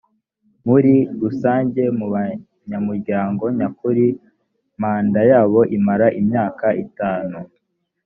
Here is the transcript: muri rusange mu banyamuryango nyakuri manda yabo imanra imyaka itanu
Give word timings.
muri 0.65 0.93
rusange 1.21 1.81
mu 1.97 2.05
banyamuryango 2.13 3.43
nyakuri 3.57 4.05
manda 4.81 5.21
yabo 5.31 5.59
imanra 5.77 6.07
imyaka 6.21 6.67
itanu 6.85 7.39